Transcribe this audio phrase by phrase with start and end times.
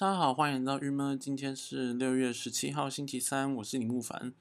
[0.00, 1.18] 大家好，欢迎来到郁闷。
[1.18, 4.32] 今天是六月十七号，星期三，我是李木凡。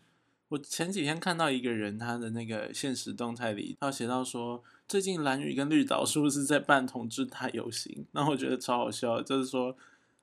[0.50, 8.06] 我前几天看到一个人，他的那个现实动态里，他写到说，最近蓝屿跟绿岛是不是在办同志大游行？
[8.14, 9.76] 然后我觉得超好笑，就是说，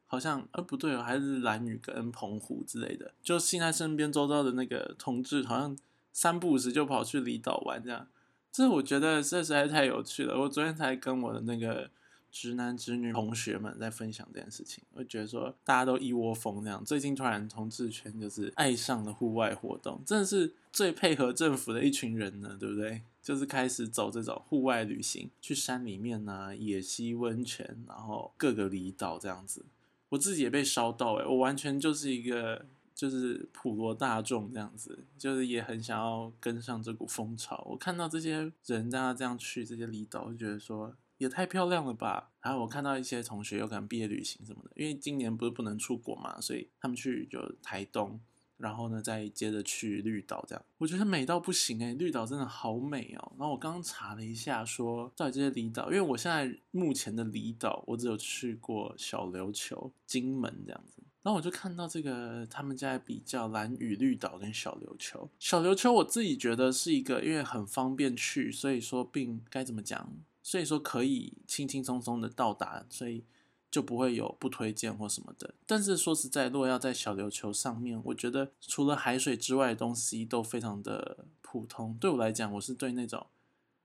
[0.06, 5.76] 好像呃不对哦，还是蓝屿跟澎湖之类的，就现在身边周遭的那个同志，好像
[6.12, 8.06] 三不五时就跑去离岛玩这样。
[8.52, 10.42] 这我觉得这实在太有趣了。
[10.42, 11.90] 我昨天才跟我的那个。
[12.34, 16.84] 直男直女同学们在分享这件事情，我觉得说大家都一窝蜂这样。
[16.84, 23.02] 最近突然同志圈就是爱上了户外活动，真的是最配合政府的一群人呢，对不对？
[23.22, 29.64] 就是开始走这种户外旅行，去山里面啊，野溪温泉，然后各个离岛这样子。
[30.08, 37.64] 我自己也被烧到哎，我完全就是一个就是普罗大众这样子，就是也很想要跟上这股风潮。
[37.70, 40.92] 我看到这些人大家这样去这些离岛，就觉得说。
[41.18, 42.32] 也太漂亮了吧！
[42.42, 48.20] 然后我看到一些同学有可能毕业旅行什么的，因为今年不是不能出国嘛，所以他们去就台东，
[48.56, 50.64] 然后呢再接着去绿岛这样。
[50.78, 53.32] 我觉得美到不行诶，绿岛真的好美哦。
[53.38, 61.02] 然后我刚刚查了一下，说到底这些离岛，因为我现在目前的离岛我只有去过小琉球、金门这样子。
[61.22, 65.30] 然后我就看到这个他们在比较蓝屿绿岛跟小琉球。
[65.38, 70.12] 小琉球我自己觉得是一个，因为很方便去，所以说并该怎么讲？
[70.44, 73.24] 所以说可以轻轻松松的到达，所以
[73.70, 75.54] 就不会有不推荐或什么的。
[75.66, 81.96] 但是说实在，如果要在小琉球上面，我觉得除了海水之外的东西都非常的普通。
[81.98, 83.26] 对我来讲，我是对那种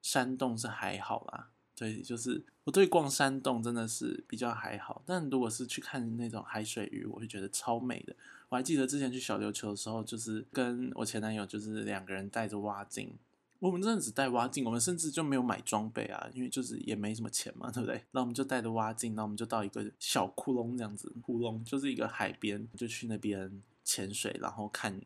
[0.02, 1.50] 山洞是还好啦。
[1.76, 5.02] 对，就是我对逛山洞真的是比较还好。
[5.06, 8.14] 但如果是去看那种海水鱼，我会觉得超美的。
[8.50, 13.18] 我还记得之前去小琉球的时候，就是跟我前男友，就是两个人带着蛙镜。
[13.60, 18.02] 我们真的只带蛙镜，我们甚至就没有买装备啊，因为就是也没什么钱嘛，对不对？
[18.12, 25.02] 那我们就带着蛙镜，那我们就到一个小窟窿这样子，窟窿就是一个海边，就去那边潜水，然后看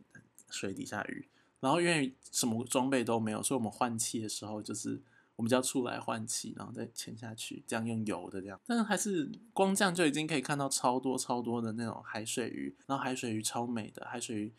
[0.52, 1.28] 水底下鱼。
[1.60, 5.02] 然后因为什么装备都没有，所以我们换气的时候就是
[5.36, 8.60] 我们就要出来换气，然后再潜下去，这样用油的这样。
[8.68, 14.54] 但是还是光这样就已经可以看到超多超多的那种海水鱼，然后海水鱼超美的，海水鱼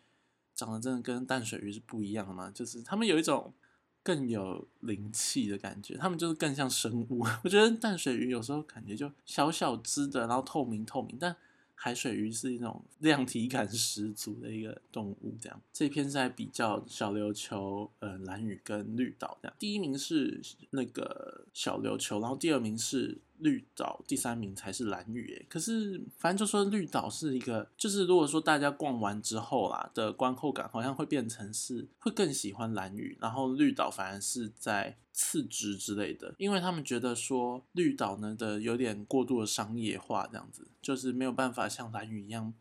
[0.52, 3.54] 长得真的跟淡水鱼是不一样的嘛，就是它们有一种。
[4.04, 7.26] 更有灵气的感觉，它们就是更像生物。
[7.42, 11.34] 我觉得淡水鱼有时候感觉就小小只的，然后透明透明，但
[11.74, 15.34] 海水鱼是一种 量体感十足的一个动物。
[15.40, 19.56] 这样，这篇在比较小琉球、呃蓝屿跟绿岛这样。
[19.58, 23.18] 第一名是那个小琉球，然后第二名是。
[23.38, 42.54] 绿岛第三名才是蓝屿诶，可是反正就说绿岛是一个，就是如果说大家逛完之后啦的观后感，好像会变成是会更喜欢蓝屿，然后绿岛反而是在次之之类的，因为他们觉得说绿岛呢的有点过度的商业化，这样子就是没有办法像蓝屿一样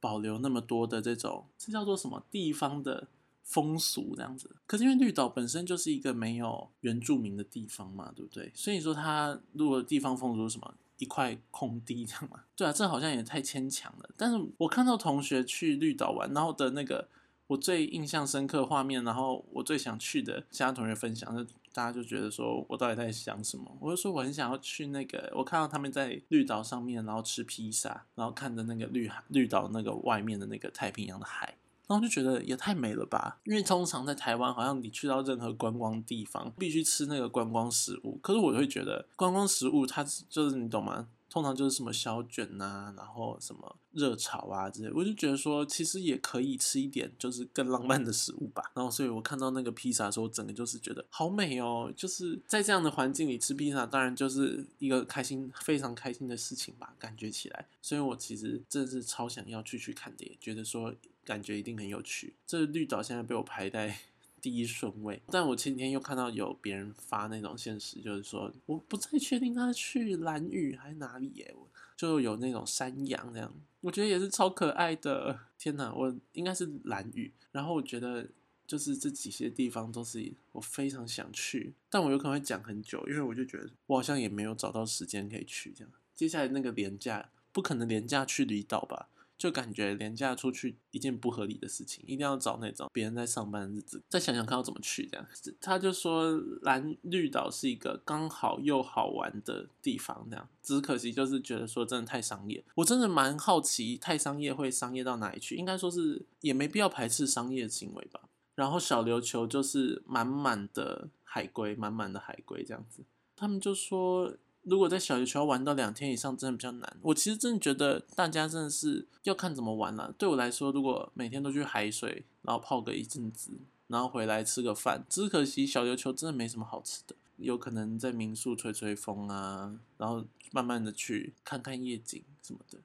[0.00, 3.08] 保留那么多的这种，这叫做什么地方的。
[3.48, 8.52] 风俗这样子，可是因为绿岛本身就是一个没有原住民的地方嘛，对不对？
[8.54, 14.10] 所以说它如果地方风俗什么一块空地这样嘛， 对啊，这好像也太牵强了。
[14.18, 17.08] 但是我看到同学去绿岛玩，然后的那个
[17.46, 21.42] 我最印象深刻画面，然后我最想去的，其他同学分享，就
[21.72, 23.74] 大家就觉得说我到底在想什么？
[23.80, 31.56] 我就说我很想要去那个，我看到他们在绿岛上面，然后吃披萨，然后看着那个绿绿岛那个外面的那个太平洋的海。
[31.88, 33.40] 然后就觉得也太美了吧！
[33.44, 38.18] 因为通常在台湾，好像你去到任何观光地方，必须吃那个观光食物。
[38.22, 41.08] 可是我会觉得，观光食物它就是你懂吗？
[41.30, 44.90] 通常就是什么小卷呐，然后什么热炒啊之类。
[44.92, 48.62] 我就觉得说，其实也可以吃一点，就是更浪漫的食物吧。
[48.74, 51.92] 然后，所以我看到那个披萨的时候，整个就是觉得好美哦！
[51.94, 57.66] 就是在这样的环境里吃披萨，当然就是一个开心、非常开心的事情吧，感觉起来。
[57.82, 60.94] 所以我其实真的是超想要去去看的，觉得说。
[61.28, 62.32] 感觉一定很有趣。
[62.46, 63.94] 这绿岛现在被我排在
[64.40, 71.54] 第一顺位，但我前几天又看到有别人发那种现实，就是说我不太确定他去蓝屿还是哪里耶，
[71.94, 73.52] 就有那种山羊这样，
[73.82, 75.38] 我觉得也是超可爱的。
[75.58, 77.30] 天哪，我应该是蓝屿。
[77.52, 78.26] 然后我觉得
[78.66, 85.92] 就是这几些地方都是我非常想去，但我有可能会讲很久，因为我就觉得我好像也没有找到时间可以去这样。
[86.14, 89.08] 接下来那个廉价不可能廉价去离岛吧？
[89.38, 95.26] 就感觉廉价出去一件不合理的事情，一定要找那种别人在上班的日子，再想想看要怎么去这样。
[95.60, 96.32] 他就说
[96.62, 100.48] 蓝绿岛是一个刚好又好玩的地方，这样。
[100.60, 105.54] 只可惜就是觉得说真的太商业，我真的蛮好奇太商业会商业到哪里去。
[105.54, 108.20] 应该说是也没必要排斥商业行为吧。
[108.56, 113.04] 然后小琉球就是满满的海龟，满满的海龟这样子。
[113.36, 114.34] 他们就说。
[114.62, 116.96] 如果在小琉球玩到两天以上，真的比较难。
[117.02, 120.14] 我其实真的觉得大家真的是要看怎么玩了。
[120.18, 123.52] 对我来说，如果每天都去海水，然后泡个一阵子，
[123.86, 127.14] 然后回来吃个饭，只可惜小琉球真的没什么好吃的。
[127.36, 132.78] 有可能在民宿吹吹风啊，然后慢慢的去看看夜景什么的，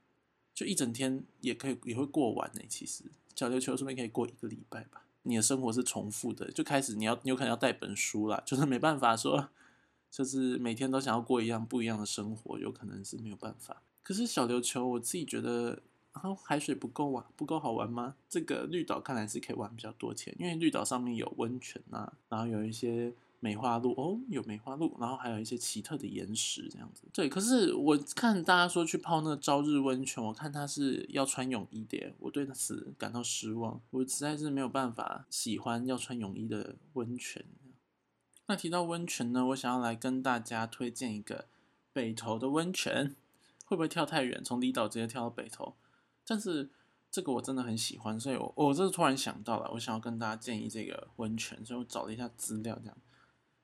[0.54, 2.62] 就一整天也可以也会过完呢。
[2.70, 3.04] 其实
[3.36, 5.02] 小琉球说不定可以过一个礼拜吧。
[5.24, 9.50] 你的生活是重复的，就开始你要有可能要带本书啦，就是没办法说，
[10.16, 13.82] 就是每天都想要过一样不一样的生活，有可能是没有办法。
[14.04, 15.82] 可是小琉球我自己觉得，
[16.12, 18.14] 啊海水不够啊，不够好玩吗？
[18.30, 23.16] 这个绿岛看来是可以玩比较多钱，因为绿岛上面有温泉啊，然后有一些。
[23.44, 27.04] 梅花鹿哦，有梅花鹿，然后还有一些奇特的岩石这样子。
[27.12, 33.82] 对，可是我看大家说去泡那个朝日温泉，我看他是要穿泳衣的，我对此感到失望。
[33.90, 37.44] 我实在是没有办法喜欢要穿泳衣的温泉。
[38.48, 41.48] 那提到温泉呢，我想要来跟大家推荐一个
[41.94, 43.16] 北投的温泉，
[43.66, 44.44] 会不会跳太远？
[44.44, 45.76] 从离岛直接跳到北投？
[46.26, 46.70] 但是
[47.10, 52.98] 这个我真的很喜欢，所以我我这是突然想到了，我想要跟大家建议这个温泉，所以我找了一下资料这样。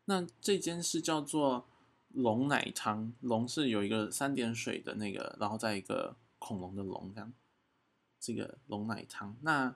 [0.05, 1.67] 那这间是叫做
[2.09, 7.33] 龙奶汤，龙是有一个三点水的那个，然后再一个恐龙的龙这样，
[8.19, 9.35] 这个龙奶汤。
[9.41, 9.75] 那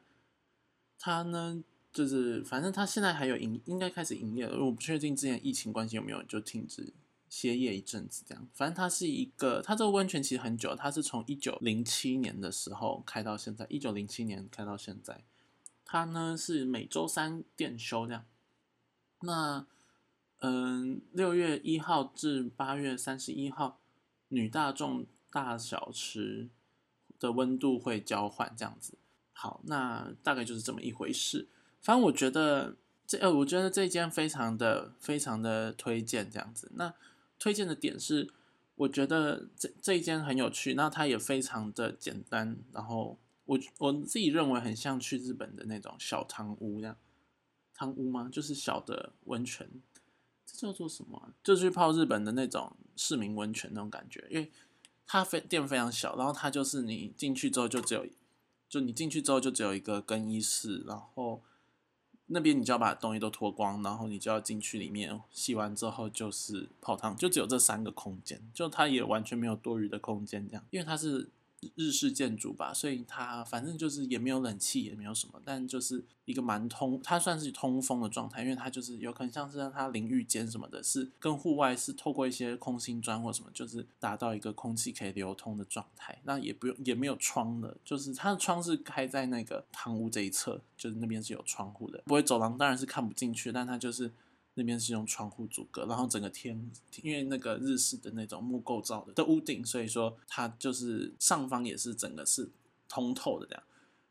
[0.97, 1.63] 它呢，
[1.94, 4.66] 就是反正它现在还有营，应该开始营业了。
[4.66, 6.92] 我不确定之前疫情关系有没有就停止
[7.30, 8.48] 歇业一阵子这样。
[8.54, 15.24] 反正它是一个，它这个温泉其实很久，它是从一九零七年的时候开到现在，一九零七年开到现在。
[15.86, 18.25] 它呢是每周三店休这样。
[19.22, 19.68] 那
[20.40, 23.80] 嗯，六月一号至八月三十一号，
[24.30, 26.50] 女大众大小池
[27.19, 28.98] 的温度会交换这样子。
[29.31, 31.48] 好，那大概就是这么一回事。
[31.83, 36.71] 反正我觉得这呃，我觉得这一间非常的非常的推荐这样子。
[36.75, 36.94] 那
[37.38, 38.33] 推荐的点是，
[38.75, 42.57] 我觉得这这一间很有趣，那它也非常的简单。
[42.71, 46.97] 然后我我自己认为很像去日本的那种小汤屋这样，
[47.74, 48.30] 汤屋吗？
[48.31, 49.69] 就是小的温泉。
[50.45, 51.33] 这叫做什么？
[51.44, 54.50] 就去泡日本的那种市民温泉那种感觉，因为
[55.06, 58.06] 它非店非常小，然后它就是你进去之后就只有，
[58.69, 61.44] 就你进去之后就只有一个更衣室，然后
[62.27, 71.29] 那边你就要把东西都脱光，然后你就要进去里面洗完之后就是泡汤，就只有这三个空间，就它也完全没有多余的空间这样，因为它是。
[71.75, 86.19] 日式建筑吧，所以它反正就是也没有冷气，也没有什么，但就是一个蛮通，它算是通风的状态，因为它就是有可能像是让它淋浴间什么的，是跟户外是透过一些空心砖或什么，就是达到一个空气可以流通的状态。
[86.24, 94.12] 那也不用也没有窗的，就是它的窗是开在那个堂屋这一侧，就是那边是有窗户的，不会走廊当然是看不进去，但它就是。
[94.55, 96.71] 那边是用窗户阻隔，然后整个天，
[97.01, 102.50] 因为那个日式的那种木构造的的屋顶，所以说它就是上方也是整个是
[102.88, 103.63] 通透的这样。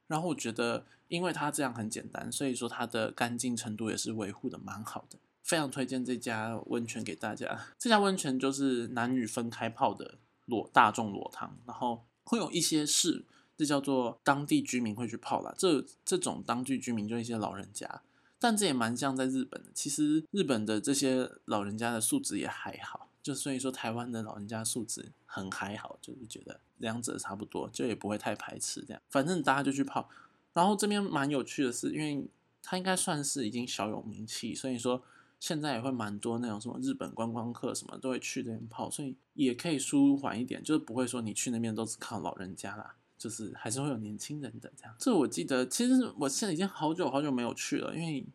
[0.09, 7.69] 然后我觉得，因为它这样很简单，所以说它的干净程度也是维护的蛮好的，非常推荐这家温泉给大家。
[7.79, 13.25] 这家温泉就是男女分开泡的裸大众裸汤，然后会有一些是
[13.57, 18.03] 这叫做当地居民会去泡啦，这这种当地居民就一些老人家。
[18.43, 29.01] 但这也蛮像在日本的，其实日本的这些老人家的素质也还好，就所以说台湾的老人家素质很还好，就是觉得两者差不多，就也不会太排斥这样。
[29.09, 30.09] 反正大家就去泡，
[30.53, 32.27] 然后这边蛮有趣的是，因为
[32.61, 35.05] 它应该算是已经小有名气，所以说
[35.39, 42.97] 现在也会蛮多那种什么日本观光客什么都会去这边泡，所以也可以舒缓一点，就是不会说你去那边都是靠老人家啦。
[43.23, 48.27] 就是还是会有年轻人的这样，这我记得，其实我现在已经好久好久没有去了，因为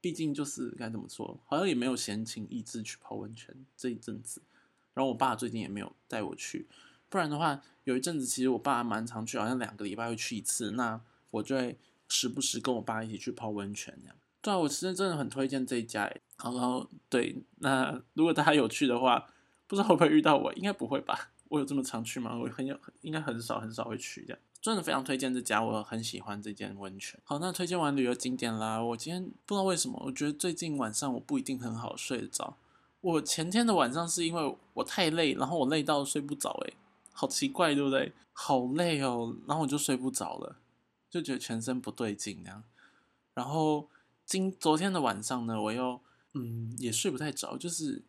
[0.00, 4.40] 毕竟就是该怎么说，好像也没有闲情逸致去泡温泉这一阵子。
[4.94, 6.66] 然后我爸最近也没有带我去，
[7.10, 10.98] 不然的话，有一阵子其实我爸蛮常去，好像两个礼拜会去一次，那
[11.30, 11.76] 我就会
[12.08, 14.16] 时不时跟我爸一起去泡温泉这样。
[14.40, 16.10] 对啊，我其实真的很推荐这一家。
[16.42, 19.30] 然后对，那如果大家有去的话，
[19.66, 21.30] 不知道会不会遇到我，应该不会吧。
[21.50, 22.38] 我有这么常去吗？
[22.38, 24.38] 我很有，应该很少很少会去这样。
[24.62, 27.18] 真的非常推荐这家，我很喜欢这间温泉。
[27.24, 32.56] 好，那推荐完旅游景点啦，我今天不知道为什么，我觉得最近晚上我不一定很好睡得着。
[33.00, 36.74] 我前天的晚上是因为我太累，然后我累到睡不着，诶，
[37.12, 38.12] 好奇怪，对不对？
[38.32, 40.56] 好累哦，然后我就睡不着了，
[41.10, 42.62] 就觉得全身不对劲这样。
[43.34, 43.88] 然后
[44.24, 46.00] 今昨天的晚上呢，我又
[46.34, 48.02] 嗯也睡不太着，就是。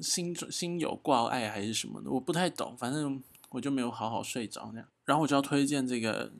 [0.00, 4.88] 心心有挂碍还是什么的，我不太懂，反正我就没有好好睡着那样。
[5.04, 6.32] 然后我就要推荐这个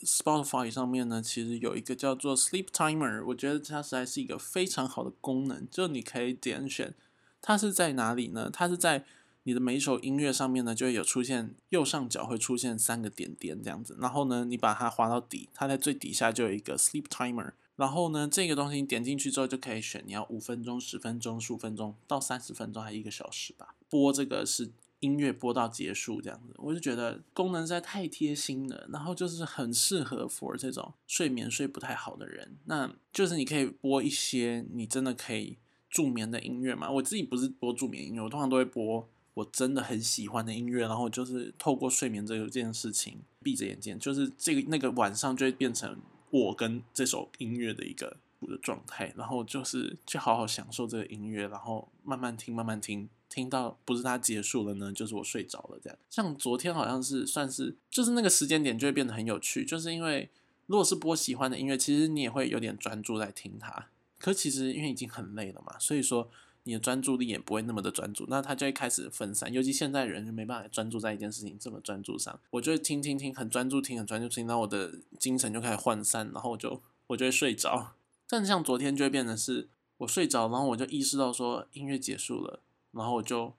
[0.00, 6.94] Spotify 上面呢，其实有一个叫做 Sleep Timer，我觉得它实在是一个非常好的功能，就你可以点选
[7.40, 8.50] 它是在哪里呢？
[8.52, 9.04] 它是在
[9.44, 24.70] 你的每一首音乐上面呢，就会有出现右上角会出现三个点点这样子，然后呢，你把它滑到底，它在最底下就有一个 sleep timer，然后呢，这个东西你点进去之后就可以选你要五分钟、十分钟、十五分钟到三十分钟，还一个小时吧，播这个是。
[25.00, 32.58] 音乐播到结束这样子，我就觉得功能实在太贴心了，然后就是很适合 for 这种睡眠睡不太好的人。
[32.66, 35.56] 那就是你可以播一些你真的可以
[35.88, 36.90] 助眠的音乐嘛。
[36.90, 39.08] 我自己不是播助眠音乐，我通常都会播
[39.40, 45.98] 我真的很喜欢的音乐，然后就是透过睡眠这个件事情，闭着眼睛，就是这个那个晚上就会变成
[46.30, 53.08] 我跟这首音乐的一个的状态，然后就是去好好享受这个音乐，然后慢慢听，慢慢听。
[53.28, 55.96] 听到不是它结束了呢，就是我睡着了这样。
[56.10, 60.28] 像昨天好像是算是，就是那个时间点就会变得很有趣，就是因为
[60.66, 63.86] 如果是播喜欢的音乐，其实你也会有点专注在听它。
[64.18, 66.28] 可其实因为已经很累了嘛，所以说
[66.64, 69.52] 你的专注力也不会那么的专注，那它就会开始分散。
[69.52, 77.94] 尤其现在人就没办法专注在一件事情这么专注上，我就会听听听，很专注听，很专注听，那我的精神就开始涣散，然后我就我就会睡着。
[78.28, 82.60] 但像昨天就会变成是我睡着，然后我就意识到说音乐结束了。
[82.92, 83.54] 然后我就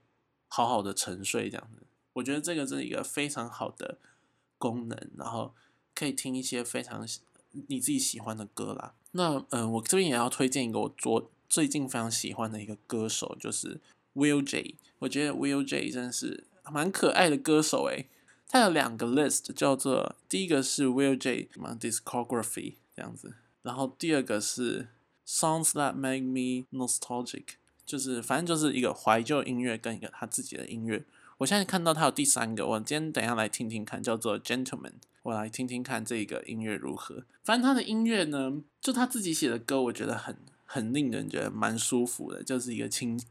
[0.50, 3.98] 好好的沉睡这样子，我觉得这个是一个非常好的
[4.58, 5.54] 功能，然后
[5.96, 7.08] 可以听一些非常
[7.68, 8.94] 你自己喜欢的歌啦。
[9.12, 13.82] 那嗯，我这边也要推荐一个我昨最近非常喜欢的一个歌手，就是
[14.16, 14.76] Will J。
[15.00, 18.08] 我觉得 Will J 真的是蛮可爱的歌手诶。
[18.48, 24.88] 他有两个 list，叫做第一个是 Will J 什么 discography 这样子，然后第二个是
[25.28, 27.44] songs that make me nostalgic。
[27.86, 31.04] 就是，反正就是一个怀旧音乐跟一个他自己的音乐。
[31.40, 34.92] 我现在看到他有第三个，我今天等下来听听看，叫做《Gentleman》，
[35.24, 37.26] 我来听听看这个音乐如何。
[37.44, 40.38] 反正他的音乐呢，就他自己写的歌，我觉得很
[40.74, 43.22] 很令人觉得蛮舒服的，就是一个轻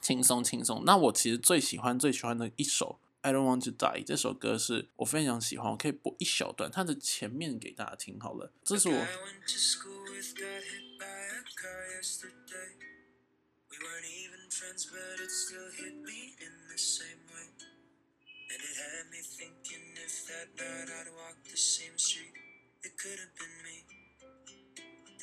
[0.00, 0.84] 轻松轻松。
[0.84, 8.52] 那我其实最喜欢最喜欢的一首《I Don't Want to Die》这首歌是我非常喜欢，我可以播一小段它的前面给大家听好了。
[8.62, 9.06] 这是我。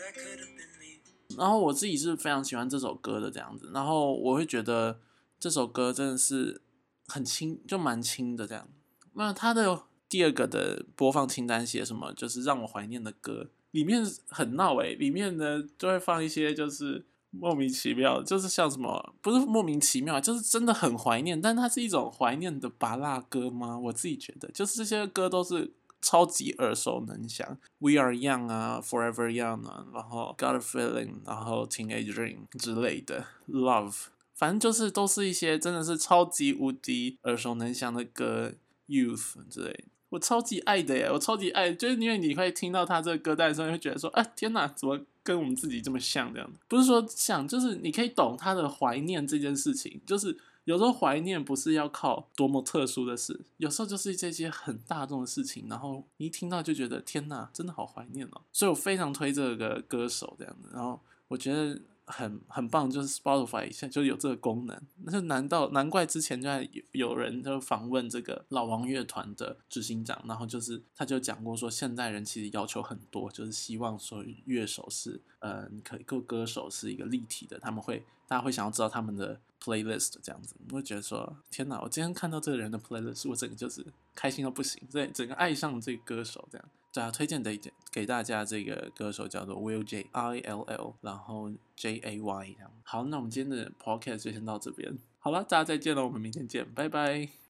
[0.02, 1.11] That could have been me.
[1.38, 5.00] 然后我自己是非常喜欢这首歌的这样子，然后我会觉得
[5.40, 6.62] 这首歌真的是
[7.08, 8.68] 很轻，就蛮轻的这样。
[9.14, 12.14] 那它的第二个的播放清单写什么？
[12.14, 17.06] 就是让我怀念的歌，里面很闹诶，里面呢就会放一些就是。
[17.34, 23.80] 莫名其妙，就是像什么，不是莫名其妙，就是真的很怀念，但它是一种怀念的拔辣歌吗？
[23.80, 25.72] 我自己觉得，就是这些歌都是
[26.02, 38.54] 超级耳熟能详，We Are Young 啊，Forever Young 啊，然后 Got a Feeling，然后 Teenage Dream 之类的，Love，反正就是都是一些真的是超级无敌耳熟能详的歌
[38.88, 39.86] ，Youth 之类。
[40.10, 46.34] 我超级爱的耶，我超级爱，就是因为你会听到他这个歌单的时候，会觉得说，哎，天哪，怎么跟我们自己这么像？
[46.34, 50.02] 这样不是说像，就是你可以懂他的怀念这件事情。
[50.06, 58.42] 就是有时候怀念不是要靠多么特殊的事，有时候就是这些很大众的事情，然后一听到就觉得，天哪，真的好怀念哦。
[58.52, 61.80] 所以我非常推这个歌手这样子，然后我觉得。
[62.06, 86.68] 很很棒，就是 Spotify 现在就有这个功能，那就难道难怪之前就在有有人就访问这个老王乐团的执行长，然后就是他就讲过说，现代人其实要求很多，就是希望说乐手是呃，可各歌手是一个立体的，他们会大家会想要知道他们的 playlist 这样子，我会觉得说天哪，我今天看到这个人的 playlist，我整个就是开心到不行，对，整个爱上这个歌手这样。
[86.94, 87.58] 大家推荐的
[87.92, 92.56] 给大家，这个歌手叫做 Will J I L L，然后 J A Y。
[92.84, 94.98] 好，那我们今天的 podcast 就先到这边。
[95.20, 97.42] 好了，大家再见了，我们明天见，拜拜。